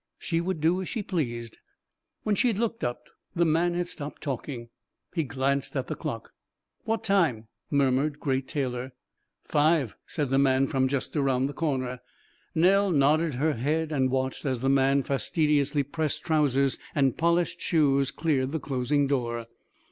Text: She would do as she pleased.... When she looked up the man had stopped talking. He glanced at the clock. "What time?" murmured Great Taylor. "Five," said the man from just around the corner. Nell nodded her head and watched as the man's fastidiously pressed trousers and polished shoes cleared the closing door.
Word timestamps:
She 0.17 0.41
would 0.41 0.59
do 0.59 0.81
as 0.81 0.89
she 0.89 1.03
pleased.... 1.03 1.59
When 2.23 2.33
she 2.33 2.53
looked 2.53 2.83
up 2.83 3.07
the 3.35 3.45
man 3.45 3.75
had 3.75 3.87
stopped 3.87 4.23
talking. 4.23 4.69
He 5.13 5.23
glanced 5.23 5.75
at 5.75 5.85
the 5.85 5.95
clock. 5.95 6.33
"What 6.85 7.03
time?" 7.03 7.49
murmured 7.69 8.19
Great 8.19 8.47
Taylor. 8.47 8.93
"Five," 9.43 9.95
said 10.07 10.31
the 10.31 10.39
man 10.39 10.65
from 10.65 10.87
just 10.87 11.15
around 11.15 11.45
the 11.45 11.53
corner. 11.53 11.99
Nell 12.55 12.89
nodded 12.89 13.35
her 13.35 13.53
head 13.53 13.91
and 13.91 14.09
watched 14.09 14.43
as 14.43 14.61
the 14.61 14.69
man's 14.69 15.05
fastidiously 15.05 15.83
pressed 15.83 16.23
trousers 16.23 16.79
and 16.95 17.15
polished 17.15 17.61
shoes 17.61 18.09
cleared 18.09 18.53
the 18.53 18.59
closing 18.59 19.05
door. 19.05 19.45